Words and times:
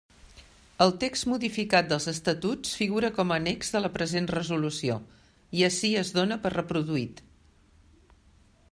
El 0.85 0.93
text 1.01 1.27
modificat 1.31 1.91
dels 1.91 2.07
Estatuts 2.11 2.71
figura 2.79 3.11
com 3.19 3.35
a 3.35 3.37
annex 3.43 3.69
de 3.77 3.83
la 3.85 3.93
present 3.99 4.31
resolució, 4.37 4.97
i 5.61 5.63
ací 5.71 5.95
es 6.05 6.13
dóna 6.19 6.41
per 6.47 6.55
reproduït. 6.57 7.25